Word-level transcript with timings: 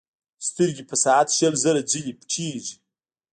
سترګې 0.47 0.83
په 0.89 0.95
ساعت 1.03 1.27
شل 1.37 1.53
زره 1.63 1.81
ځلې 1.91 2.13
پټېږي. 2.19 2.75